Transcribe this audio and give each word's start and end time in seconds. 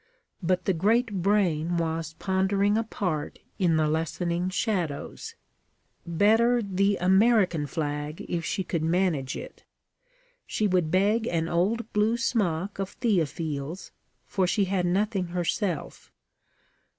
But 0.41 0.65
the 0.65 0.73
great 0.73 1.21
brain 1.21 1.77
was 1.77 2.13
pondering 2.17 2.75
apart 2.75 3.37
in 3.59 3.75
the 3.75 3.87
lessening 3.87 4.49
shadows. 4.49 5.35
Better 6.07 6.59
the 6.63 6.97
American 6.97 7.67
flag, 7.67 8.25
if 8.27 8.43
she 8.43 8.63
could 8.63 8.81
manage 8.83 9.35
it. 9.37 9.63
She 10.47 10.65
would 10.65 10.89
beg 10.89 11.27
an 11.27 11.47
old 11.47 11.93
blue 11.93 12.17
smock 12.17 12.79
of 12.79 12.99
Théophile's, 12.99 13.91
for 14.25 14.47
she 14.47 14.65
had 14.65 14.87
nothing 14.87 15.27
herself. 15.27 16.11